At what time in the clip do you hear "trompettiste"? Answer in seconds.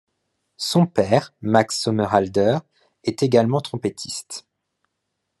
3.61-4.47